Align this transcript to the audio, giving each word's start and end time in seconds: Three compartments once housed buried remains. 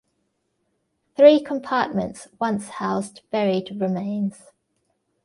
Three 1.15 1.39
compartments 1.43 2.27
once 2.39 2.69
housed 2.69 3.21
buried 3.29 3.79
remains. 3.79 4.49